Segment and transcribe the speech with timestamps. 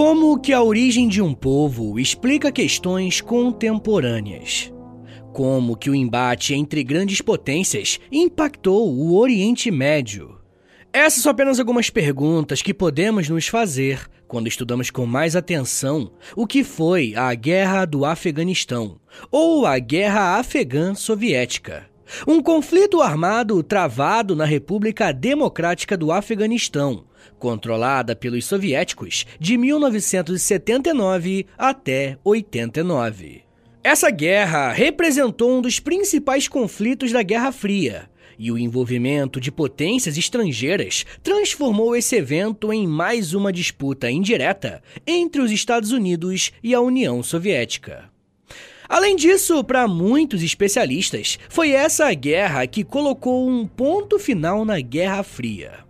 [0.00, 4.72] Como que a origem de um povo explica questões contemporâneas?
[5.32, 10.38] Como que o embate entre grandes potências impactou o Oriente Médio?
[10.92, 16.46] Essas são apenas algumas perguntas que podemos nos fazer quando estudamos com mais atenção o
[16.46, 19.00] que foi a Guerra do Afeganistão
[19.32, 21.90] ou a Guerra Afegã Soviética.
[22.24, 27.07] Um conflito armado travado na República Democrática do Afeganistão,
[27.38, 33.42] controlada pelos soviéticos de 1979 até 89.
[33.82, 40.16] Essa guerra representou um dos principais conflitos da Guerra Fria, e o envolvimento de potências
[40.16, 46.80] estrangeiras transformou esse evento em mais uma disputa indireta entre os Estados Unidos e a
[46.80, 48.10] União Soviética.
[48.88, 55.22] Além disso, para muitos especialistas, foi essa guerra que colocou um ponto final na Guerra
[55.22, 55.87] Fria.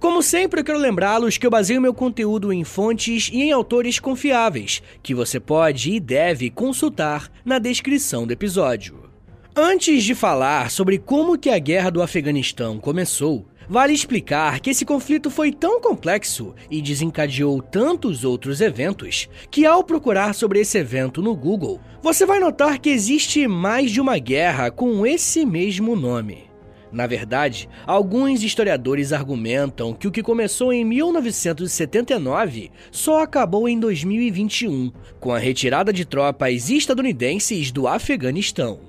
[0.00, 3.98] Como sempre, eu quero lembrá-los que eu baseio meu conteúdo em fontes e em autores
[3.98, 9.10] confiáveis, que você pode e deve consultar na descrição do episódio.
[9.56, 14.84] Antes de falar sobre como que a guerra do Afeganistão começou, vale explicar que esse
[14.84, 21.20] conflito foi tão complexo e desencadeou tantos outros eventos que ao procurar sobre esse evento
[21.20, 26.47] no Google, você vai notar que existe mais de uma guerra com esse mesmo nome.
[26.90, 34.90] Na verdade, alguns historiadores argumentam que o que começou em 1979 só acabou em 2021,
[35.20, 38.80] com a retirada de tropas estadunidenses do Afeganistão.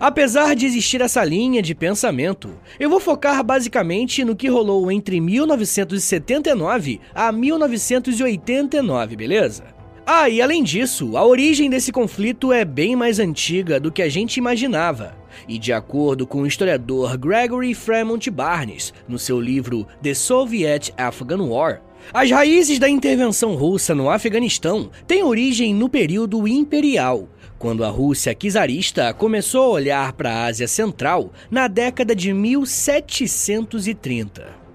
[0.00, 5.20] Apesar de existir essa linha de pensamento, eu vou focar basicamente no que rolou entre
[5.20, 9.64] 1979 a 1989, beleza?
[10.04, 14.08] Ah, e além disso, a origem desse conflito é bem mais antiga do que a
[14.08, 15.17] gente imaginava.
[15.46, 21.44] E de acordo com o historiador Gregory Fremont Barnes, no seu livro The Soviet Afghan
[21.44, 21.82] War,
[22.12, 27.28] as raízes da intervenção russa no Afeganistão têm origem no período imperial,
[27.58, 34.67] quando a Rússia czarista começou a olhar para a Ásia Central na década de 1730.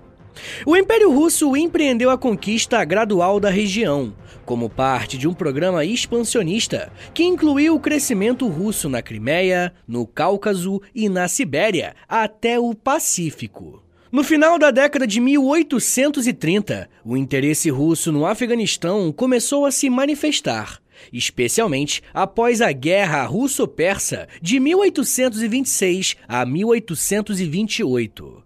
[0.65, 4.13] O Império Russo empreendeu a conquista gradual da região,
[4.45, 10.81] como parte de um programa expansionista que incluiu o crescimento russo na Crimeia, no Cáucaso
[10.93, 13.81] e na Sibéria até o Pacífico.
[14.11, 20.79] No final da década de 1830, o interesse russo no Afeganistão começou a se manifestar,
[21.11, 28.42] especialmente após a Guerra Russo-Persa de 1826 a 1828.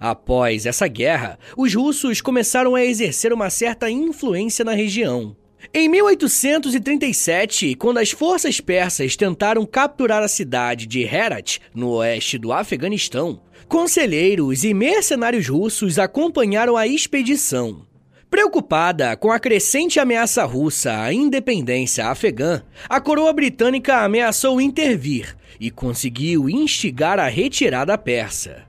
[0.00, 5.36] Após essa guerra, os russos começaram a exercer uma certa influência na região.
[5.72, 12.52] Em 1837, quando as forças persas tentaram capturar a cidade de Herat, no oeste do
[12.52, 17.84] Afeganistão, conselheiros e mercenários russos acompanharam a expedição.
[18.28, 25.70] Preocupada com a crescente ameaça russa à independência afegã, a coroa britânica ameaçou intervir e
[25.70, 28.64] conseguiu instigar a retirada persa.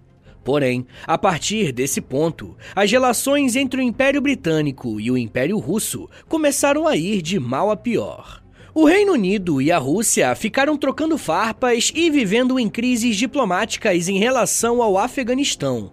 [0.47, 6.09] Porém, a partir desse ponto, as relações entre o Império Britânico e o Império Russo
[6.25, 8.41] começaram a ir de mal a pior.
[8.74, 14.19] O Reino Unido e a Rússia ficaram trocando farpas e vivendo em crises diplomáticas em
[14.19, 15.91] relação ao Afeganistão,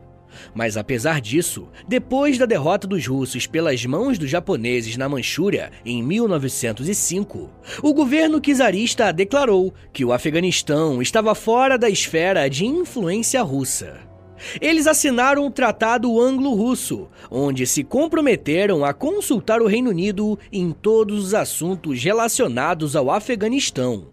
[0.54, 6.00] mas apesar disso, depois da derrota dos russos pelas mãos dos japoneses na Manchúria em
[6.00, 7.50] 1905,
[7.82, 14.13] o governo czarista declarou que o Afeganistão estava fora da esfera de influência russa.
[14.60, 21.26] Eles assinaram o Tratado Anglo-Russo, onde se comprometeram a consultar o Reino Unido em todos
[21.26, 24.08] os assuntos relacionados ao Afeganistão.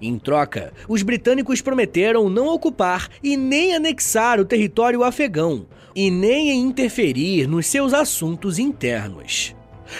[0.00, 6.50] Em troca, os britânicos prometeram não ocupar e nem anexar o território afegão, e nem
[6.58, 9.54] interferir nos seus assuntos internos.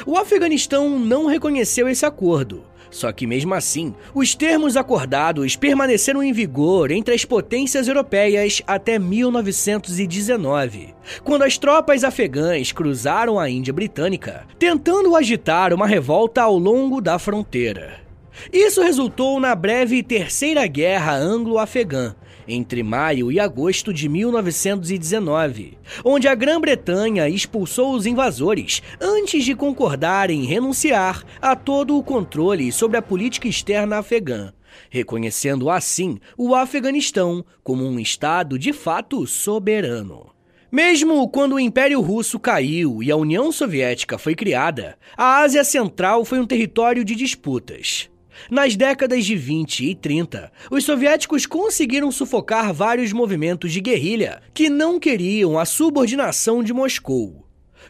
[0.06, 2.64] O Afeganistão não reconheceu esse acordo.
[2.92, 8.98] Só que mesmo assim, os termos acordados permaneceram em vigor entre as potências europeias até
[8.98, 10.94] 1919,
[11.24, 17.18] quando as tropas afegãs cruzaram a Índia Britânica, tentando agitar uma revolta ao longo da
[17.18, 18.02] fronteira.
[18.52, 22.14] Isso resultou na breve Terceira Guerra Anglo-Afegã,
[22.52, 30.30] entre maio e agosto de 1919, onde a Grã-Bretanha expulsou os invasores antes de concordar
[30.30, 34.52] em renunciar a todo o controle sobre a política externa afegã,
[34.90, 40.30] reconhecendo assim o Afeganistão como um Estado de fato soberano.
[40.70, 46.24] Mesmo quando o Império Russo caiu e a União Soviética foi criada, a Ásia Central
[46.24, 48.11] foi um território de disputas.
[48.50, 54.68] Nas décadas de 20 e 30, os soviéticos conseguiram sufocar vários movimentos de guerrilha que
[54.68, 57.46] não queriam a subordinação de Moscou.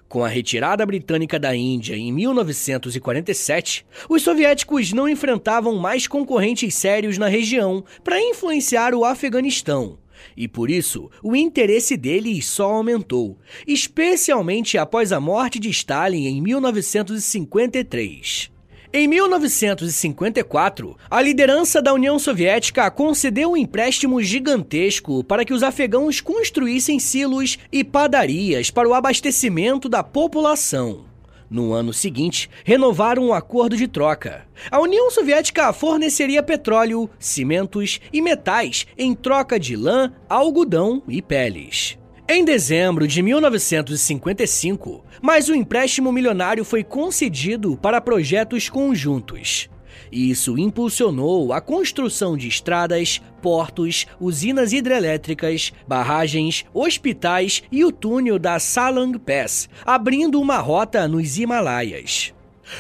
[0.09, 7.17] Com a retirada britânica da Índia em 1947, os soviéticos não enfrentavam mais concorrentes sérios
[7.17, 9.99] na região para influenciar o Afeganistão.
[10.37, 16.43] E por isso, o interesse deles só aumentou, especialmente após a morte de Stalin em
[16.43, 18.52] 1953.
[18.95, 26.21] Em 1954, a liderança da União Soviética concedeu um empréstimo gigantesco para que os afegãos
[26.21, 31.07] construíssem silos e padarias para o abastecimento da população.
[31.49, 34.47] No ano seguinte, renovaram um acordo de troca.
[34.71, 41.97] A União Soviética forneceria petróleo, cimentos e metais em troca de lã, algodão e peles.
[42.35, 49.69] Em dezembro de 1955, mais um empréstimo milionário foi concedido para projetos conjuntos.
[50.11, 58.59] Isso impulsionou a construção de estradas, portos, usinas hidrelétricas, barragens, hospitais e o túnel da
[58.59, 62.33] Salang Pass, abrindo uma rota nos Himalaias.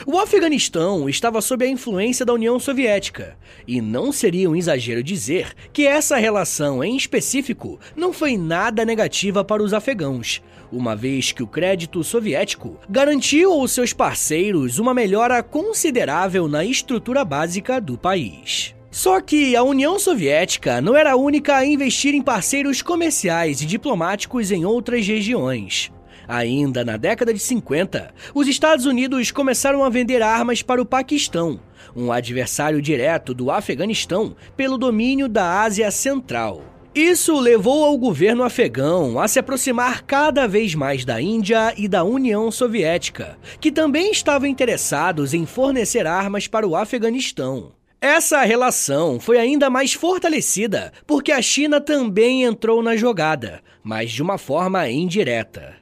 [0.07, 3.37] O Afeganistão estava sob a influência da União Soviética,
[3.67, 9.45] e não seria um exagero dizer que essa relação em específico não foi nada negativa
[9.45, 10.43] para os afegãos,
[10.73, 17.25] uma vez que o crédito soviético garantiu aos seus parceiros uma melhora considerável na estrutura
[17.25, 18.75] básica do país.
[18.91, 23.67] Só que a União Soviética não era a única a investir em parceiros comerciais e
[23.67, 25.91] diplomáticos em outras regiões.
[26.27, 31.61] Ainda na década de 50, os Estados Unidos começaram a vender armas para o Paquistão,
[31.95, 36.63] um adversário direto do Afeganistão pelo domínio da Ásia Central.
[36.95, 42.05] Isso levou ao governo afegão a se aproximar cada vez mais da Índia e da
[42.05, 47.73] União Soviética, que também estavam interessados em fornecer armas para o Afeganistão.
[47.99, 54.21] Essa relação foi ainda mais fortalecida porque a China também entrou na jogada, mas de
[54.21, 55.82] uma forma indireta.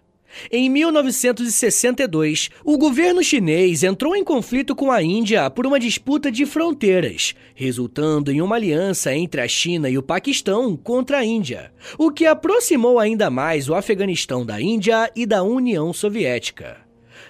[0.51, 6.47] Em 1962, o governo chinês entrou em conflito com a Índia por uma disputa de
[6.47, 12.11] fronteiras, resultando em uma aliança entre a China e o Paquistão contra a Índia, o
[12.11, 16.79] que aproximou ainda mais o Afeganistão da Índia e da União Soviética.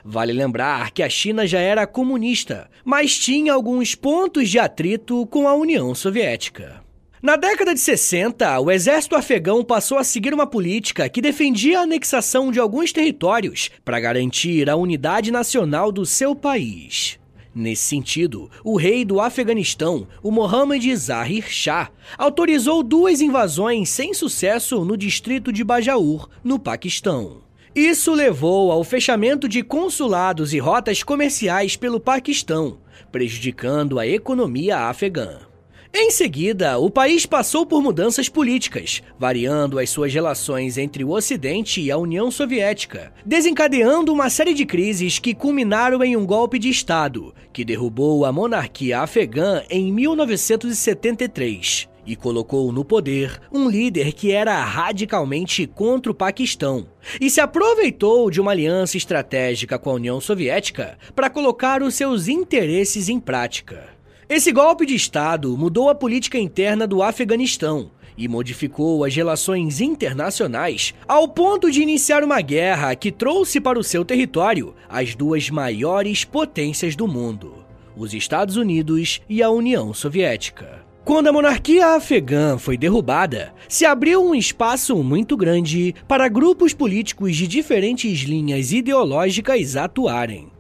[0.05, 5.47] Vale lembrar que a China já era comunista, mas tinha alguns pontos de atrito com
[5.47, 6.82] a União Soviética.
[7.22, 11.82] Na década de 60, o exército afegão passou a seguir uma política que defendia a
[11.82, 17.19] anexação de alguns territórios para garantir a unidade nacional do seu país.
[17.55, 24.82] Nesse sentido, o rei do Afeganistão, o Mohammad Zahir Shah, autorizou duas invasões sem sucesso
[24.82, 27.43] no distrito de Bajaur, no Paquistão.
[27.75, 32.78] Isso levou ao fechamento de consulados e rotas comerciais pelo Paquistão,
[33.12, 35.50] prejudicando a economia afegã.
[35.92, 41.80] Em seguida, o país passou por mudanças políticas, variando as suas relações entre o Ocidente
[41.80, 46.70] e a União Soviética, desencadeando uma série de crises que culminaram em um golpe de
[46.70, 54.30] Estado, que derrubou a monarquia afegã em 1973 e colocou no poder um líder que
[54.30, 56.87] era radicalmente contra o Paquistão
[57.20, 62.28] e se aproveitou de uma aliança estratégica com a União Soviética para colocar os seus
[62.28, 64.00] interesses em prática.
[64.30, 70.94] Esse golpe de Estado mudou a política interna do Afeganistão e modificou as relações internacionais
[71.08, 76.25] ao ponto de iniciar uma guerra que trouxe para o seu território as duas maiores
[76.25, 77.64] potências do mundo,
[77.96, 80.87] os Estados Unidos e a União Soviética.
[81.04, 87.34] Quando a monarquia afegã foi derrubada, se abriu um espaço muito grande para grupos políticos
[87.34, 90.52] de diferentes linhas ideológicas atuarem.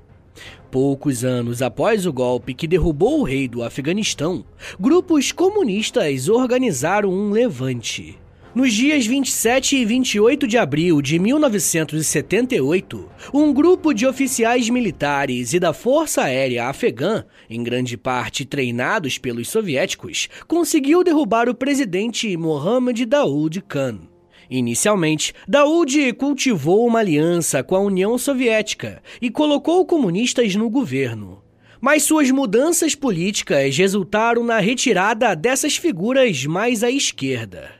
[0.70, 4.44] Poucos anos após o golpe que derrubou o rei do Afeganistão,
[4.78, 8.18] grupos comunistas organizaram um levante.
[8.52, 15.60] Nos dias 27 e 28 de abril de 1978, um grupo de oficiais militares e
[15.60, 23.00] da Força Aérea Afegã, em grande parte treinados pelos soviéticos, conseguiu derrubar o presidente Mohammad
[23.04, 24.09] Daoud Khan.
[24.50, 31.40] Inicialmente, Daoud cultivou uma aliança com a União Soviética e colocou comunistas no governo.
[31.80, 37.70] Mas suas mudanças políticas resultaram na retirada dessas figuras mais à esquerda.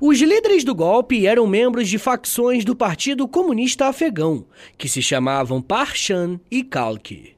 [0.00, 4.46] Os líderes do golpe eram membros de facções do Partido Comunista Afegão,
[4.78, 7.33] que se chamavam Parshan e Kalki.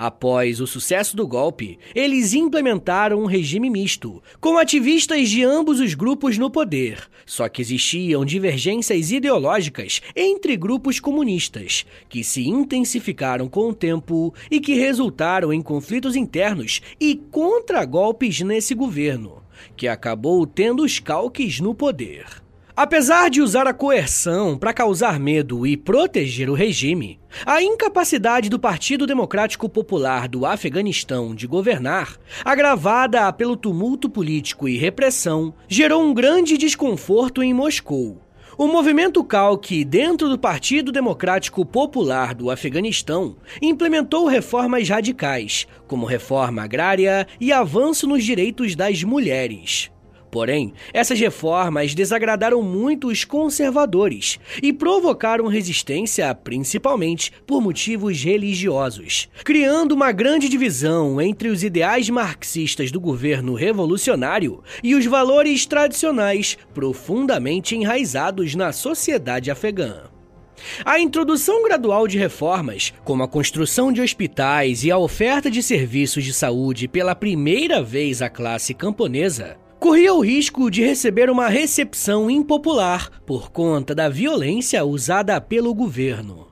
[0.00, 5.92] Após o sucesso do golpe, eles implementaram um regime misto, com ativistas de ambos os
[5.92, 7.06] grupos no poder.
[7.26, 14.58] Só que existiam divergências ideológicas entre grupos comunistas, que se intensificaram com o tempo e
[14.58, 19.42] que resultaram em conflitos internos e contra-golpes nesse governo,
[19.76, 22.24] que acabou tendo os calques no poder.
[22.82, 28.58] Apesar de usar a coerção para causar medo e proteger o regime, a incapacidade do
[28.58, 36.14] Partido Democrático Popular do Afeganistão de governar, agravada pelo tumulto político e repressão, gerou um
[36.14, 38.18] grande desconforto em Moscou.
[38.56, 46.62] O movimento Kalki, dentro do Partido Democrático Popular do Afeganistão, implementou reformas radicais, como reforma
[46.62, 49.90] agrária e avanço nos direitos das mulheres.
[50.30, 59.92] Porém, essas reformas desagradaram muito os conservadores e provocaram resistência principalmente por motivos religiosos, criando
[59.92, 67.74] uma grande divisão entre os ideais marxistas do governo revolucionário e os valores tradicionais profundamente
[67.74, 70.10] enraizados na sociedade afegã.
[70.84, 76.22] A introdução gradual de reformas, como a construção de hospitais e a oferta de serviços
[76.22, 82.30] de saúde pela primeira vez à classe camponesa, corria o risco de receber uma recepção
[82.30, 86.48] impopular por conta da violência usada pelo governo.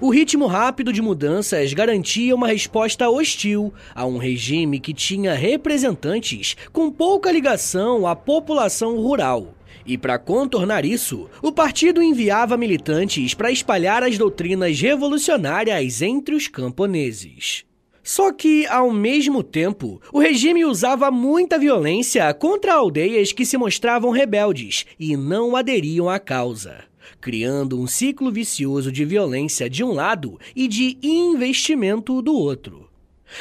[0.00, 6.56] O ritmo rápido de mudanças garantia uma resposta hostil a um regime que tinha representantes
[6.72, 9.52] com pouca ligação à população rural.
[9.84, 16.46] E para contornar isso, o partido enviava militantes para espalhar as doutrinas revolucionárias entre os
[16.46, 17.64] camponeses.
[18.10, 24.10] Só que, ao mesmo tempo, o regime usava muita violência contra aldeias que se mostravam
[24.10, 26.82] rebeldes e não aderiam à causa,
[27.20, 32.90] criando um ciclo vicioso de violência de um lado e de investimento do outro.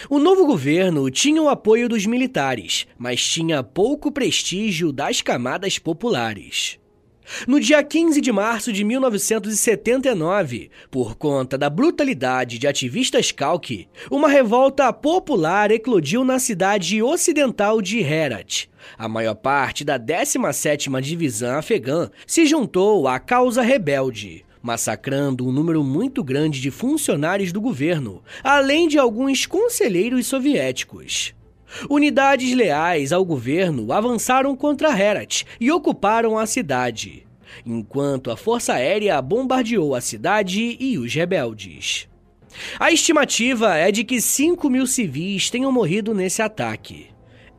[0.07, 6.77] O novo governo tinha o apoio dos militares, mas tinha pouco prestígio das camadas populares.
[7.47, 14.27] No dia 15 de março de 1979, por conta da brutalidade de ativistas Kalki, uma
[14.27, 18.69] revolta popular eclodiu na cidade ocidental de Herat.
[18.97, 25.83] A maior parte da 17ª Divisão Afegã se juntou à causa rebelde, massacrando um número
[25.83, 31.33] muito grande de funcionários do governo, além de alguns conselheiros soviéticos.
[31.89, 37.27] Unidades leais ao governo avançaram contra Herat e ocuparam a cidade,
[37.65, 42.07] enquanto a Força Aérea bombardeou a cidade e os rebeldes.
[42.79, 47.07] A estimativa é de que 5 mil civis tenham morrido nesse ataque.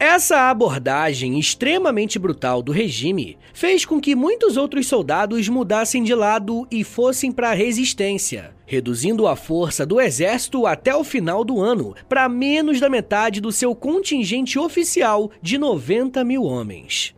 [0.03, 6.67] Essa abordagem extremamente brutal do regime fez com que muitos outros soldados mudassem de lado
[6.71, 11.95] e fossem para a resistência, reduzindo a força do exército até o final do ano
[12.09, 17.15] para menos da metade do seu contingente oficial de 90 mil homens.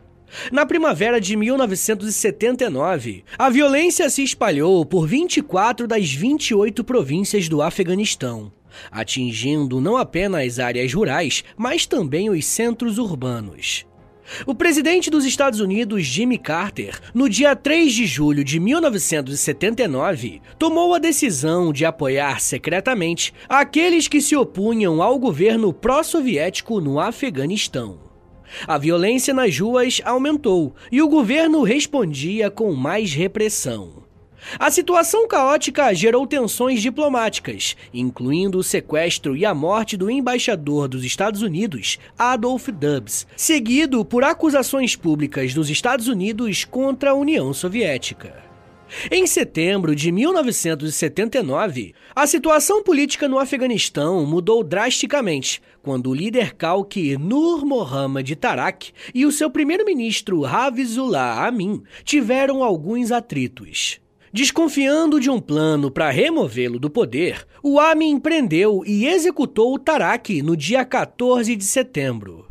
[0.51, 8.51] Na primavera de 1979, a violência se espalhou por 24 das 28 províncias do Afeganistão
[8.91, 13.85] atingindo não apenas áreas rurais, mas também os centros urbanos.
[14.45, 20.93] O presidente dos Estados Unidos, Jimmy Carter, no dia 3 de julho de 1979, tomou
[20.93, 27.99] a decisão de apoiar secretamente aqueles que se opunham ao governo pró-soviético no Afeganistão.
[28.67, 34.02] A violência nas ruas aumentou e o governo respondia com mais repressão.
[34.59, 41.03] A situação caótica gerou tensões diplomáticas, incluindo o sequestro e a morte do embaixador dos
[41.03, 48.43] Estados Unidos, Adolf Dubs, seguido por acusações públicas dos Estados Unidos contra a União Soviética.
[49.09, 57.17] Em setembro de 1979, a situação política no Afeganistão mudou drasticamente quando o líder Kalki
[57.17, 63.99] Nur Mohammad Tarak e o seu primeiro-ministro Hafizullah Amin tiveram alguns atritos.
[64.33, 70.41] Desconfiando de um plano para removê-lo do poder, o Amin prendeu e executou o Tarak
[70.41, 72.47] no dia 14 de setembro.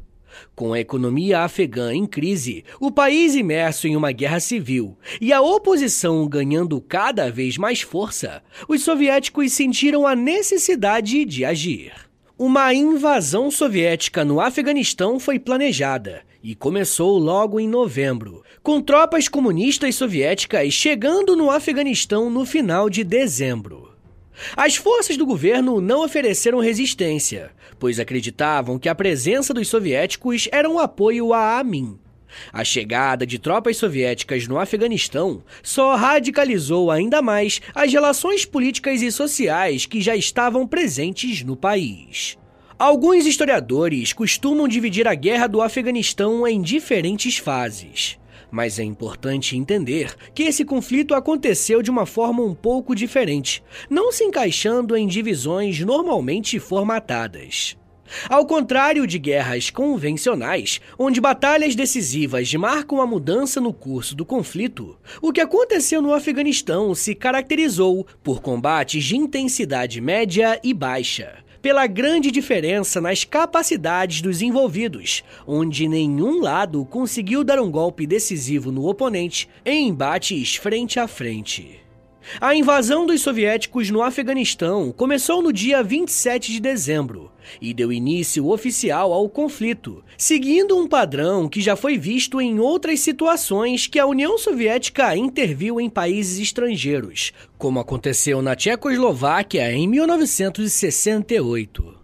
[0.54, 5.42] Com a economia afegã em crise, o país imerso em uma guerra civil e a
[5.42, 11.92] oposição ganhando cada vez mais força, os soviéticos sentiram a necessidade de agir.
[12.38, 19.94] Uma invasão soviética no Afeganistão foi planejada e começou logo em novembro, com tropas comunistas
[19.94, 23.92] soviéticas chegando no Afeganistão no final de dezembro.
[24.56, 30.68] As forças do governo não ofereceram resistência, pois acreditavam que a presença dos soviéticos era
[30.68, 31.98] um apoio a Amin.
[32.52, 39.12] A chegada de tropas soviéticas no Afeganistão só radicalizou ainda mais as relações políticas e
[39.12, 42.38] sociais que já estavam presentes no país.
[42.82, 48.18] Alguns historiadores costumam dividir a guerra do Afeganistão em diferentes fases.
[48.50, 54.10] Mas é importante entender que esse conflito aconteceu de uma forma um pouco diferente, não
[54.10, 57.76] se encaixando em divisões normalmente formatadas.
[58.28, 64.98] Ao contrário de guerras convencionais, onde batalhas decisivas marcam a mudança no curso do conflito,
[65.22, 71.86] o que aconteceu no Afeganistão se caracterizou por combates de intensidade média e baixa pela
[71.86, 78.86] grande diferença nas capacidades dos envolvidos, onde nenhum lado conseguiu dar um golpe decisivo no
[78.88, 81.81] oponente em embates frente a frente.
[82.40, 88.48] A invasão dos soviéticos no Afeganistão começou no dia 27 de dezembro e deu início
[88.48, 94.06] oficial ao conflito, seguindo um padrão que já foi visto em outras situações que a
[94.06, 102.00] União Soviética interviu em países estrangeiros, como aconteceu na Tchecoslováquia em 1968.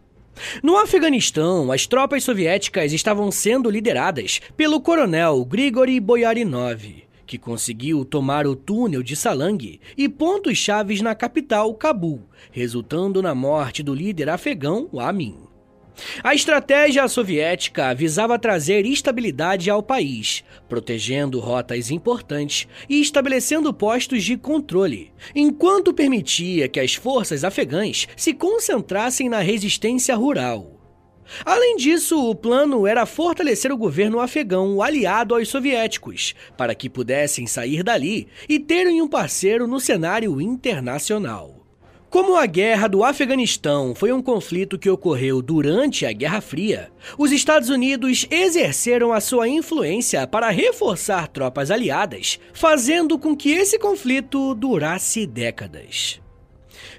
[0.63, 8.47] No Afeganistão, as tropas soviéticas estavam sendo lideradas pelo coronel Grigory Boyarinov que conseguiu tomar
[8.47, 14.31] o túnel de Salang e pontos chaves na capital, Cabul, resultando na morte do líder
[14.31, 15.37] afegão, Amin.
[16.23, 24.37] A estratégia soviética visava trazer estabilidade ao país, protegendo rotas importantes e estabelecendo postos de
[24.37, 30.78] controle, enquanto permitia que as forças afegãs se concentrassem na resistência rural.
[31.45, 37.47] Além disso, o plano era fortalecer o governo afegão aliado aos soviéticos, para que pudessem
[37.47, 41.59] sair dali e terem um parceiro no cenário internacional.
[42.11, 47.31] Como a guerra do Afeganistão foi um conflito que ocorreu durante a Guerra Fria, os
[47.31, 54.55] Estados Unidos exerceram a sua influência para reforçar tropas aliadas, fazendo com que esse conflito
[54.55, 56.19] durasse décadas.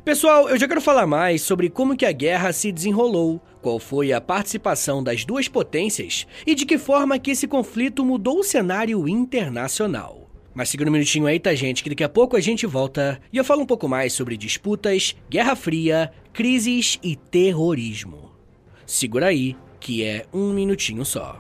[0.06, 4.14] Pessoal, eu já quero falar mais sobre como que a guerra se desenrolou, qual foi
[4.14, 9.08] a participação das duas potências e de que forma que esse conflito mudou o cenário
[9.08, 10.30] internacional.
[10.54, 13.38] Mas segura um minutinho aí, tá, gente, que daqui a pouco a gente volta e
[13.38, 18.32] eu falo um pouco mais sobre disputas, Guerra Fria, crises e terrorismo.
[18.86, 21.40] Segura aí, que é um minutinho só.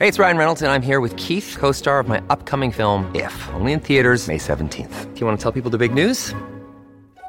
[0.00, 3.10] Hey, it's Ryan Reynolds, and I'm here with Keith, co star of my upcoming film,
[3.16, 5.12] If, only in theaters, May 17th.
[5.12, 6.34] Do you want to tell people the big news?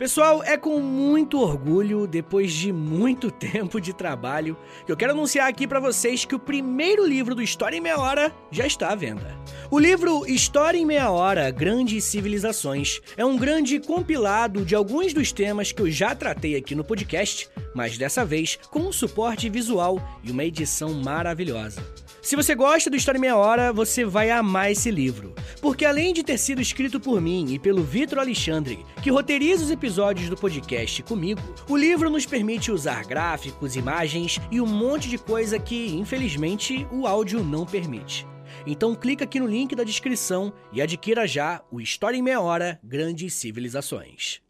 [0.00, 5.46] Pessoal, é com muito orgulho, depois de muito tempo de trabalho, que eu quero anunciar
[5.46, 8.94] aqui para vocês que o primeiro livro do História em Meia Hora já está à
[8.94, 9.38] venda.
[9.70, 15.32] O livro História em Meia Hora Grandes Civilizações é um grande compilado de alguns dos
[15.32, 20.00] temas que eu já tratei aqui no podcast, mas dessa vez com um suporte visual
[20.24, 21.84] e uma edição maravilhosa.
[22.22, 25.34] Se você gosta do História Meia Hora, você vai amar esse livro.
[25.60, 29.70] Porque além de ter sido escrito por mim e pelo Vitor Alexandre, que roteiriza os
[29.70, 35.16] episódios do podcast comigo, o livro nos permite usar gráficos, imagens e um monte de
[35.16, 38.26] coisa que, infelizmente, o áudio não permite.
[38.66, 42.78] Então clica aqui no link da descrição e adquira já o História em Meia Hora
[42.84, 44.42] Grandes Civilizações.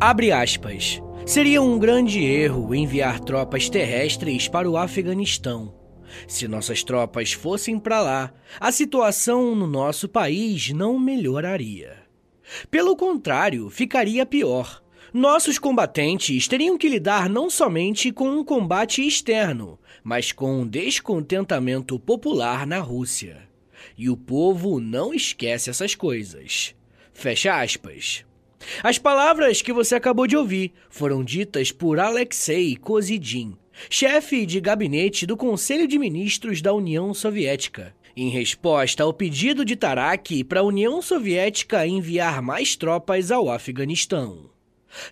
[0.00, 1.02] Abre aspas.
[1.26, 5.74] Seria um grande erro enviar tropas terrestres para o Afeganistão.
[6.26, 11.96] Se nossas tropas fossem para lá, a situação no nosso país não melhoraria.
[12.70, 14.82] Pelo contrário, ficaria pior,
[15.12, 21.98] Nossos combatentes teriam que lidar não somente com um combate externo, mas com um descontentamento
[21.98, 23.48] popular na Rússia.
[23.96, 26.74] E o povo não esquece essas coisas.
[27.14, 28.27] Fecha aspas.
[28.82, 33.56] As palavras que você acabou de ouvir foram ditas por Alexei Kozydin,
[33.88, 39.76] chefe de gabinete do Conselho de Ministros da União Soviética, em resposta ao pedido de
[39.76, 44.50] Tarak para a União Soviética enviar mais tropas ao Afeganistão.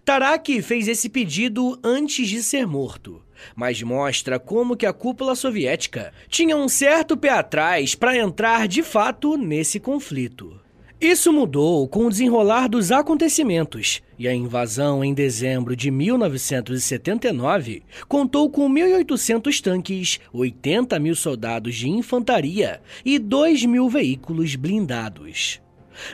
[0.04, 3.22] Tarak fez esse pedido antes de ser morto,
[3.54, 8.82] mas mostra como que a cúpula soviética tinha um certo pé atrás para entrar de
[8.82, 10.58] fato nesse conflito.
[10.98, 18.48] Isso mudou com o desenrolar dos acontecimentos, e a invasão em dezembro de 1979 contou
[18.48, 25.60] com 1.800 tanques, 80 mil soldados de infantaria e 2 mil veículos blindados.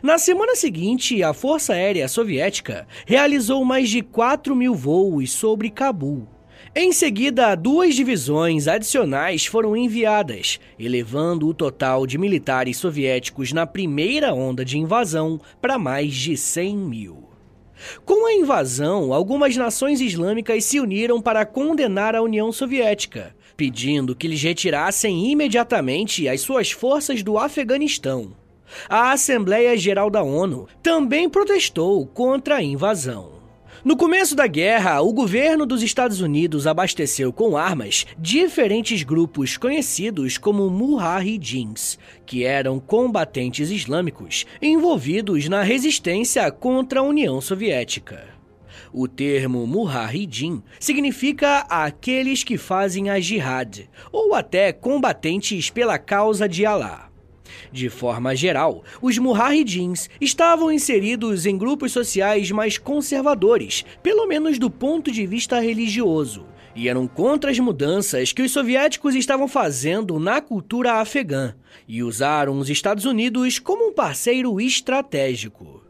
[0.02, 6.26] Na semana seguinte, a Força Aérea Soviética realizou mais de 4 mil voos sobre Cabul,
[6.74, 14.32] em seguida, duas divisões adicionais foram enviadas, elevando o total de militares soviéticos na primeira
[14.32, 17.28] onda de invasão para mais de 100 mil.
[18.06, 24.26] Com a invasão, algumas nações islâmicas se uniram para condenar a União Soviética, pedindo que
[24.26, 28.32] eles retirassem imediatamente as suas forças do Afeganistão.
[28.88, 33.31] A Assembleia Geral da ONU também protestou contra a invasão.
[33.84, 40.38] No começo da guerra, o governo dos Estados Unidos abasteceu com armas diferentes grupos conhecidos
[40.38, 48.28] como Mujahidins, que eram combatentes islâmicos envolvidos na resistência contra a União Soviética.
[48.92, 56.64] O termo Mujahidin significa aqueles que fazem a jihad, ou até combatentes pela causa de
[56.64, 57.11] Allah.
[57.70, 64.70] De forma geral, os Mujahidins estavam inseridos em grupos sociais mais conservadores, pelo menos do
[64.70, 70.40] ponto de vista religioso, e eram contra as mudanças que os soviéticos estavam fazendo na
[70.40, 71.54] cultura afegã,
[71.86, 75.81] e usaram os Estados Unidos como um parceiro estratégico.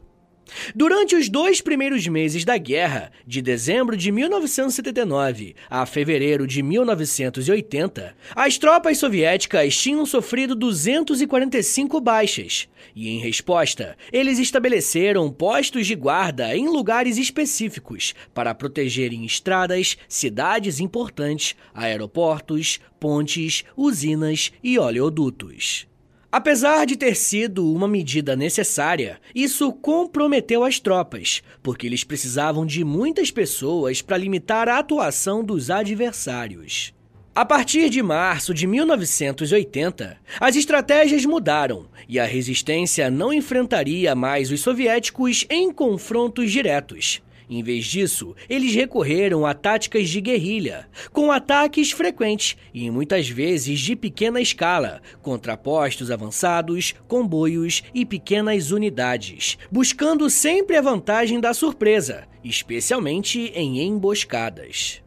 [0.75, 8.15] Durante os dois primeiros meses da guerra, de dezembro de 1979 a fevereiro de 1980,
[8.35, 16.57] as tropas soviéticas tinham sofrido 245 baixas, e em resposta, eles estabeleceram postos de guarda
[16.57, 25.87] em lugares específicos para protegerem estradas, cidades importantes, aeroportos, pontes, usinas e oleodutos.
[26.33, 32.83] Apesar de ter sido uma medida necessária, isso comprometeu as tropas, porque eles precisavam de
[32.83, 36.95] muitas pessoas para limitar a atuação dos adversários.
[37.35, 44.51] A partir de março de 1980, as estratégias mudaram e a resistência não enfrentaria mais
[44.51, 47.21] os soviéticos em confrontos diretos.
[47.55, 53.79] Em vez disso, eles recorreram a táticas de guerrilha, com ataques frequentes e muitas vezes
[53.79, 61.53] de pequena escala, contra postos avançados, comboios e pequenas unidades, buscando sempre a vantagem da
[61.53, 65.03] surpresa, especialmente em emboscadas.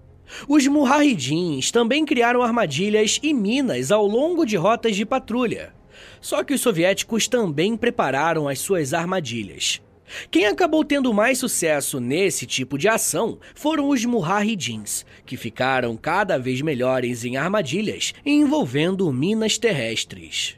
[0.47, 5.73] Os Mujahidins também criaram armadilhas e minas ao longo de rotas de patrulha.
[6.21, 9.81] Só que os soviéticos também prepararam as suas armadilhas.
[10.29, 16.37] Quem acabou tendo mais sucesso nesse tipo de ação foram os Mujahidins, que ficaram cada
[16.37, 20.57] vez melhores em armadilhas envolvendo minas terrestres.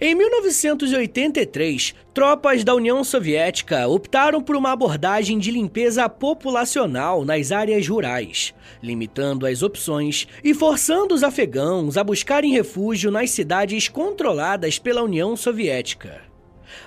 [0.00, 7.86] Em 1983, tropas da União Soviética optaram por uma abordagem de limpeza populacional nas áreas
[7.86, 15.02] rurais, limitando as opções e forçando os afegãos a buscarem refúgio nas cidades controladas pela
[15.02, 16.25] União Soviética.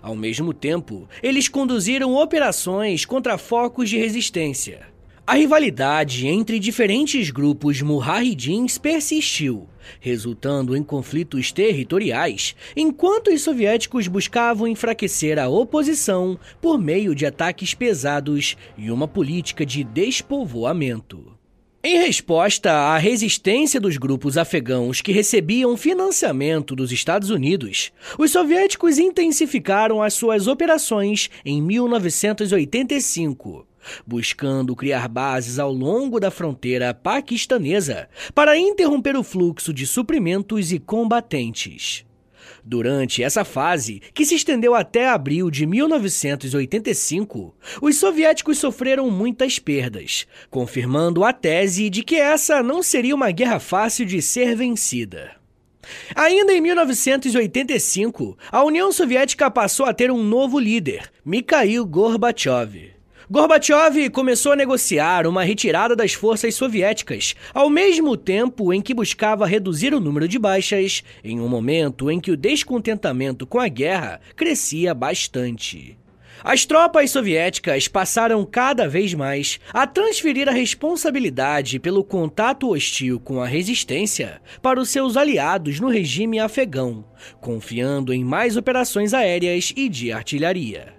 [0.01, 4.87] Ao mesmo tempo, eles conduziram operações contra focos de resistência.
[5.29, 14.67] A rivalidade entre diferentes grupos mujahidins persistiu, resultando em conflitos territoriais, enquanto os soviéticos buscavam
[14.67, 21.38] enfraquecer a oposição por meio de ataques pesados e uma política de despovoamento.
[21.81, 28.97] Em resposta à resistência dos grupos afegãos que recebiam financiamento dos Estados Unidos, os soviéticos
[28.97, 33.65] intensificaram as suas operações em 1985,
[34.05, 40.79] buscando criar bases ao longo da fronteira paquistanesa para interromper o fluxo de suprimentos e
[40.79, 42.08] combatentes.
[42.71, 50.27] Durante essa fase, que se estendeu até abril de 1985, os soviéticos sofreram muitas perdas,
[50.51, 55.31] confirmando a tese de que essa não seria uma guerra fácil de ser vencida.
[56.13, 62.98] Ainda em 1985, a União Soviética passou a ter um novo líder, Mikhail Gorbachev.
[63.31, 69.45] Gorbachev começou a negociar uma retirada das forças soviéticas, ao mesmo tempo em que buscava
[69.45, 74.19] reduzir o número de baixas, em um momento em que o descontentamento com a guerra
[74.35, 75.95] crescia bastante.
[76.43, 83.39] As tropas soviéticas passaram cada vez mais a transferir a responsabilidade pelo contato hostil com
[83.39, 87.05] a resistência para os seus aliados no regime afegão,
[87.39, 90.98] confiando em mais operações aéreas e de artilharia.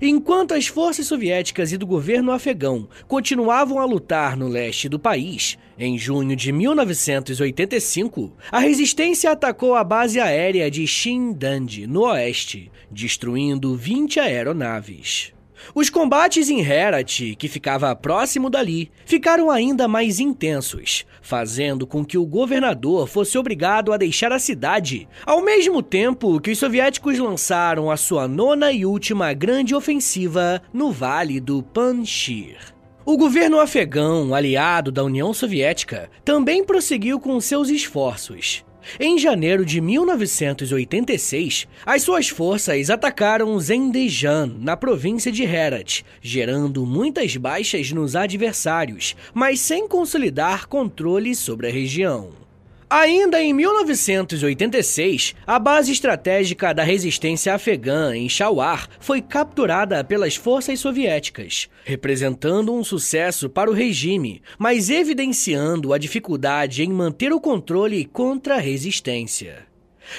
[0.00, 5.58] Enquanto as forças soviéticas e do governo afegão continuavam a lutar no leste do país,
[5.78, 13.76] em junho de 1985, a resistência atacou a base aérea de Shindand, no oeste, destruindo
[13.76, 15.33] 20 aeronaves.
[15.74, 22.18] Os combates em Herat, que ficava próximo dali, ficaram ainda mais intensos, fazendo com que
[22.18, 27.90] o governador fosse obrigado a deixar a cidade, ao mesmo tempo que os soviéticos lançaram
[27.90, 32.74] a sua nona e última grande ofensiva no Vale do Panjshir.
[33.06, 38.64] O governo afegão, aliado da União Soviética, também prosseguiu com seus esforços.
[39.00, 47.36] Em janeiro de 1986, as suas forças atacaram Zendejan, na província de Herat, gerando muitas
[47.36, 52.43] baixas nos adversários, mas sem consolidar controle sobre a região.
[52.88, 60.80] Ainda em 1986, a base estratégica da resistência afegã em Shawar foi capturada pelas forças
[60.80, 68.04] soviéticas, representando um sucesso para o regime, mas evidenciando a dificuldade em manter o controle
[68.04, 69.66] contra a resistência.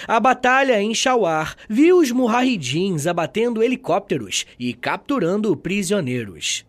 [0.08, 6.66] A batalha em Shawar viu os Mujahidins abatendo helicópteros e capturando prisioneiros.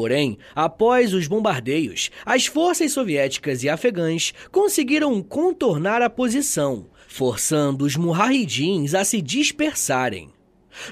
[0.00, 7.96] Porém, após os bombardeios, as forças soviéticas e afegãs conseguiram contornar a posição, forçando os
[7.96, 10.30] Mujahidins a se dispersarem.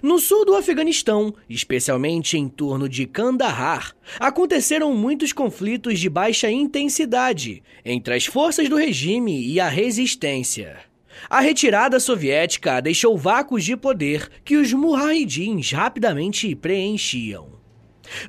[0.02, 7.62] No sul do Afeganistão, especialmente em torno de Kandahar, aconteceram muitos conflitos de baixa intensidade
[7.86, 10.80] entre as forças do regime e a resistência.
[11.30, 17.57] A retirada soviética deixou vácuos de poder que os Mujahidins rapidamente preenchiam.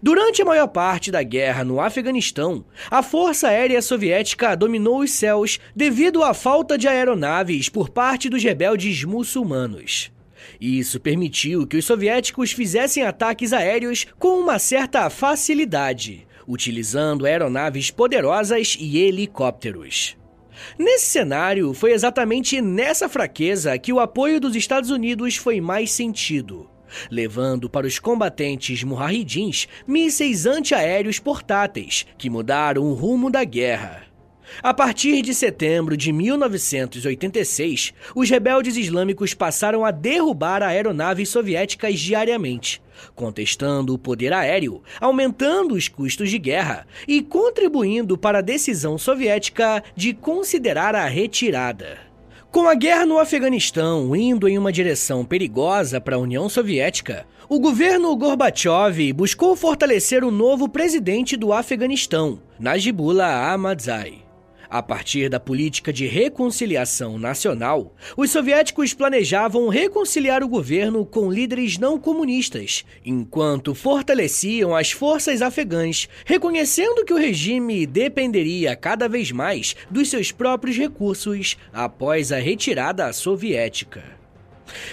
[0.02, 5.60] Durante a maior parte da guerra no Afeganistão, a Força Aérea Soviética dominou os céus
[5.76, 10.12] devido à falta de aeronaves por parte dos rebeldes muçulmanos.
[10.60, 18.76] Isso permitiu que os soviéticos fizessem ataques aéreos com uma certa facilidade, utilizando aeronaves poderosas
[18.80, 20.18] e helicópteros.
[20.78, 26.70] Nesse cenário, foi exatamente nessa fraqueza que o apoio dos Estados Unidos foi mais sentido
[27.10, 34.10] levando para os combatentes mujahidins mísseis antiaéreos portáteis que mudaram o rumo da guerra.
[34.64, 42.82] A partir de setembro de 1986, os rebeldes islâmicos passaram a derrubar aeronaves soviéticas diariamente,
[43.16, 49.84] contestando o poder aéreo, aumentando os custos de guerra e contribuindo para a decisão soviética
[49.96, 52.09] de considerar a retirada.
[52.52, 57.60] Com a guerra no Afeganistão indo em uma direção perigosa para a União Soviética, o
[57.60, 64.29] governo Gorbachev buscou fortalecer o novo presidente do Afeganistão, Najibullah Ahmadzai.
[64.70, 71.80] A partir da política de reconciliação nacional, os soviéticos planejavam reconciliar o governo com líderes
[71.80, 79.76] não comunistas, enquanto fortaleciam as forças afegãs, reconhecendo que o regime dependeria cada vez mais
[79.90, 84.19] dos seus próprios recursos após a retirada soviética.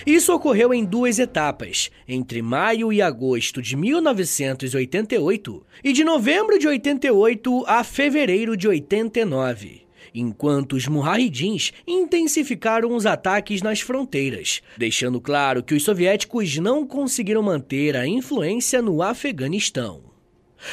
[0.06, 6.66] Isso ocorreu em duas etapas, entre maio e agosto de 1988 e de novembro de
[6.68, 9.86] 88 a fevereiro de 89
[10.18, 17.42] enquanto os Mujahidins intensificaram os ataques nas fronteiras, deixando claro que os soviéticos não conseguiram
[17.42, 20.06] manter a influência no Afeganistão.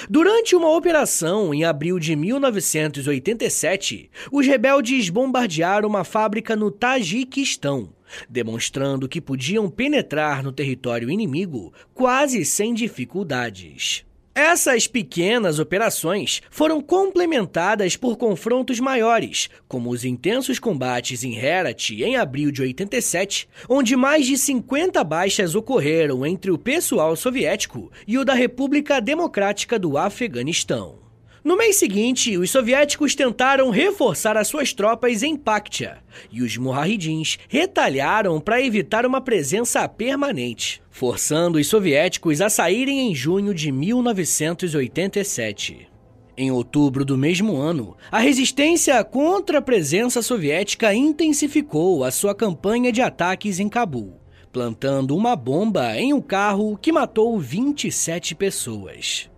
[0.10, 7.90] Durante uma operação em abril de 1987, os rebeldes bombardearam uma fábrica no Tajiquistão,
[8.30, 14.06] demonstrando que podiam penetrar no território inimigo quase sem dificuldades.
[14.36, 22.16] Essas pequenas operações foram complementadas por confrontos maiores, como os intensos combates em Herat em
[22.16, 28.26] abril de 87, onde mais de 50 baixas ocorreram entre o pessoal soviético e o
[28.26, 31.03] da República Democrática do Afeganistão.
[31.44, 35.98] No mês seguinte, os soviéticos tentaram reforçar as suas tropas em Paktia,
[36.32, 43.14] e os Mujahidins retalharam para evitar uma presença permanente, forçando os soviéticos a saírem em
[43.14, 45.90] junho de 1987.
[46.38, 52.90] Em outubro do mesmo ano, a resistência contra a presença soviética intensificou a sua campanha
[52.90, 59.33] de ataques em Cabul plantando uma bomba em um carro que matou 27 pessoas.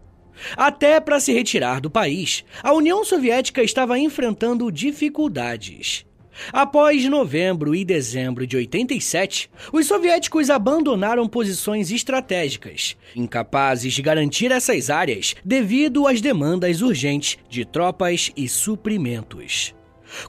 [0.56, 6.06] Até para se retirar do país, a União Soviética estava enfrentando dificuldades.
[6.52, 14.90] Após novembro e dezembro de 87, os soviéticos abandonaram posições estratégicas, incapazes de garantir essas
[14.90, 19.74] áreas devido às demandas urgentes de tropas e suprimentos.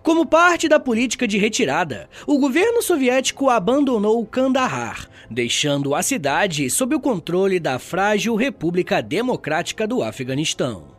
[0.02, 6.94] Como parte da política de retirada, o governo soviético abandonou Kandahar, deixando a cidade sob
[6.94, 10.96] o controle da frágil República Democrática do Afeganistão.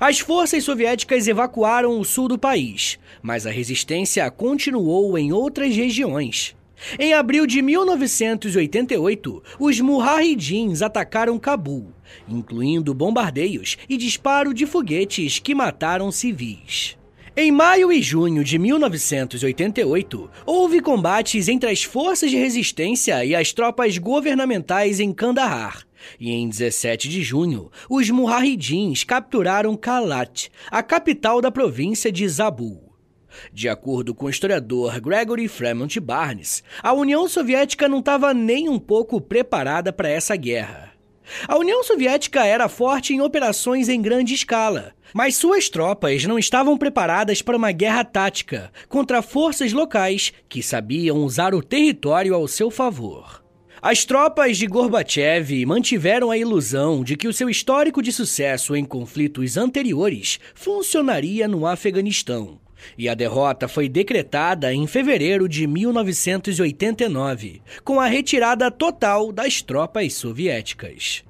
[0.00, 6.54] As forças soviéticas evacuaram o sul do país, mas a resistência continuou em outras regiões.
[6.98, 11.92] Em abril de 1988, os Mujahidins atacaram Cabul,
[12.28, 16.96] incluindo bombardeios e disparo de foguetes que mataram civis.
[17.36, 23.52] Em maio e junho de 1988, houve combates entre as forças de resistência e as
[23.52, 25.82] tropas governamentais em Kandahar.
[26.20, 32.94] E em 17 de junho, os Mujahidins capturaram Kalat, a capital da província de Zabul.
[33.52, 38.78] De acordo com o historiador Gregory Fremont Barnes, a União Soviética não estava nem um
[38.78, 40.93] pouco preparada para essa guerra.
[41.48, 46.76] A União Soviética era forte em operações em grande escala, mas suas tropas não estavam
[46.76, 52.70] preparadas para uma guerra tática contra forças locais que sabiam usar o território ao seu
[52.70, 53.42] favor.
[53.80, 58.84] As tropas de Gorbachev mantiveram a ilusão de que o seu histórico de sucesso em
[58.84, 62.63] conflitos anteriores funcionaria no Afeganistão.
[62.96, 70.14] E a derrota foi decretada em fevereiro de 1989, com a retirada total das tropas
[70.14, 71.24] soviéticas.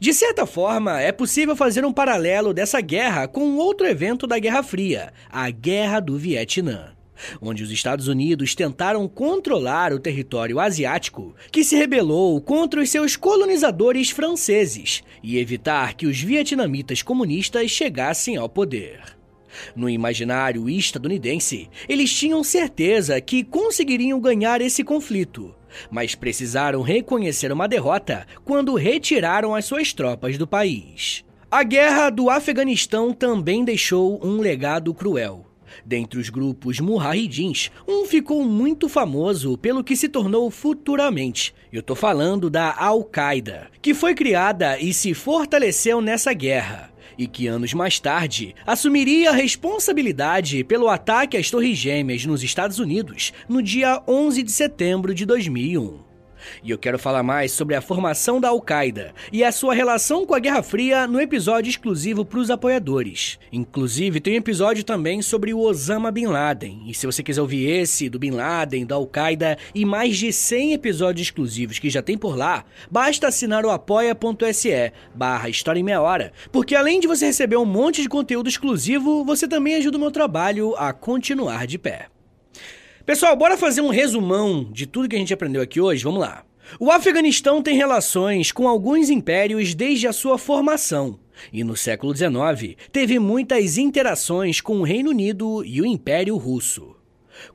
[0.00, 4.62] De certa forma, é possível fazer um paralelo dessa guerra com outro evento da Guerra
[4.62, 6.92] Fria, a Guerra do Vietnã,
[7.40, 13.16] onde os Estados Unidos tentaram controlar o território asiático que se rebelou contra os seus
[13.16, 19.16] colonizadores franceses e evitar que os vietnamitas comunistas chegassem ao poder.
[19.74, 25.54] No imaginário estadunidense, eles tinham certeza que conseguiriam ganhar esse conflito,
[25.90, 31.24] mas precisaram reconhecer uma derrota quando retiraram as suas tropas do país.
[31.50, 35.46] A guerra do Afeganistão também deixou um legado cruel.
[35.84, 41.54] Dentre os grupos Mujahidins, um ficou muito famoso pelo que se tornou futuramente.
[41.72, 47.46] Eu tô falando da Al-Qaeda, que foi criada e se fortaleceu nessa guerra e que
[47.46, 53.62] anos mais tarde assumiria a responsabilidade pelo ataque às Torres Gêmeas nos Estados Unidos no
[53.62, 56.05] dia 11 de setembro de 2001.
[56.62, 60.34] E eu quero falar mais sobre a formação da Al-Qaeda e a sua relação com
[60.34, 63.38] a Guerra Fria no episódio exclusivo para os apoiadores.
[63.52, 66.82] Inclusive, tem um episódio também sobre o Osama Bin Laden.
[66.86, 70.72] E se você quiser ouvir esse, do Bin Laden, da Al-Qaeda e mais de 100
[70.72, 76.00] episódios exclusivos que já tem por lá, basta assinar o apoia.se barra História em Meia
[76.00, 80.00] Hora, porque além de você receber um monte de conteúdo exclusivo, você também ajuda o
[80.00, 82.08] meu trabalho a continuar de pé.
[83.06, 86.02] Pessoal, bora fazer um resumão de tudo que a gente aprendeu aqui hoje?
[86.02, 86.44] Vamos lá.
[86.80, 91.16] O Afeganistão tem relações com alguns impérios desde a sua formação.
[91.52, 96.96] E no século XIX teve muitas interações com o Reino Unido e o Império Russo.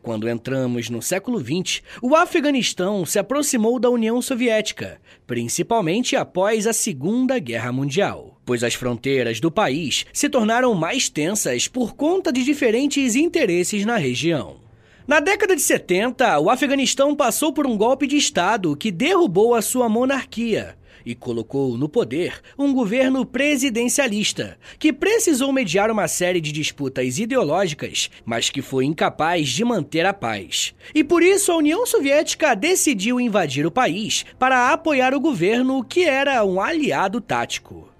[0.01, 6.71] Quando entramos no século XX, o Afeganistão se aproximou da União Soviética, principalmente após a
[6.71, 12.41] Segunda Guerra Mundial, pois as fronteiras do país se tornaram mais tensas por conta de
[12.41, 14.70] diferentes interesses na região.
[15.07, 19.61] Na década de 70, o Afeganistão passou por um golpe de Estado que derrubou a
[19.61, 26.51] sua monarquia e colocou no poder um governo presidencialista, que precisou mediar uma série de
[26.51, 30.75] disputas ideológicas, mas que foi incapaz de manter a paz.
[30.93, 36.03] E por isso a União Soviética decidiu invadir o país para apoiar o governo, que
[36.03, 37.90] era um aliado tático.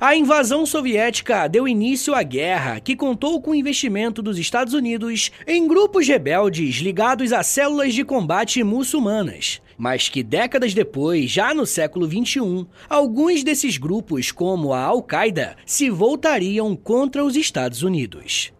[0.00, 5.30] A invasão soviética deu início à guerra, que contou com o investimento dos Estados Unidos
[5.46, 9.60] em grupos rebeldes ligados a células de combate muçulmanas.
[9.76, 15.88] Mas que décadas depois, já no século XXI, alguns desses grupos, como a Al-Qaeda, se
[15.88, 18.52] voltariam contra os Estados Unidos.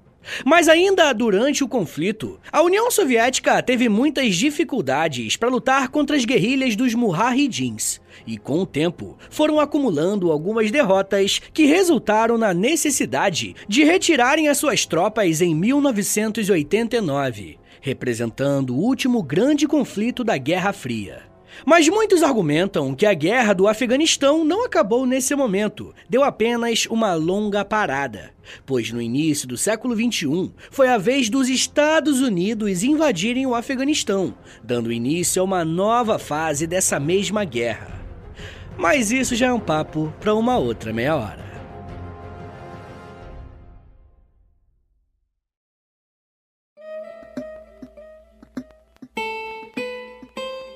[0.45, 6.25] Mas ainda durante o conflito, a União Soviética teve muitas dificuldades para lutar contra as
[6.25, 13.57] guerrilhas dos Mujahidins, e com o tempo foram acumulando algumas derrotas que resultaram na necessidade
[13.67, 21.30] de retirarem as suas tropas em 1989, representando o último grande conflito da Guerra Fria.
[21.65, 27.15] Mas muitos argumentam que a guerra do Afeganistão não acabou nesse momento, deu apenas uma
[27.15, 28.33] longa parada.
[28.65, 34.35] Pois no início do século XXI foi a vez dos Estados Unidos invadirem o Afeganistão,
[34.63, 38.01] dando início a uma nova fase dessa mesma guerra.
[38.77, 41.50] Mas isso já é um papo para uma outra meia hora.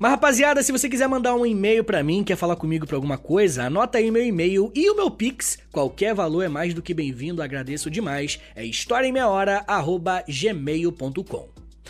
[0.00, 3.18] Mas rapaziada, se você quiser mandar um e-mail para mim, quer falar comigo pra alguma
[3.18, 5.58] coisa, anota aí meu e-mail e o meu Pix.
[5.70, 8.40] Qualquer valor é mais do que bem-vindo, agradeço demais.
[8.56, 11.59] É historiaemmeiahora@gmail.com.